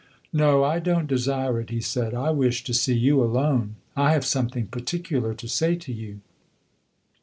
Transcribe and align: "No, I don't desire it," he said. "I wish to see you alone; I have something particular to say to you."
"No, 0.33 0.63
I 0.63 0.79
don't 0.79 1.05
desire 1.05 1.59
it," 1.61 1.69
he 1.69 1.79
said. 1.79 2.15
"I 2.15 2.31
wish 2.31 2.63
to 2.63 2.73
see 2.73 2.95
you 2.97 3.21
alone; 3.21 3.75
I 3.95 4.13
have 4.13 4.25
something 4.25 4.65
particular 4.65 5.35
to 5.35 5.47
say 5.47 5.75
to 5.75 5.93
you." 5.93 6.21